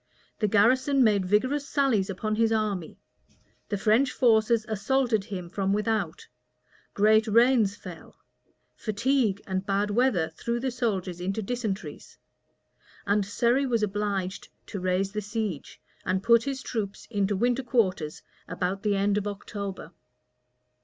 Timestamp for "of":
19.19-19.27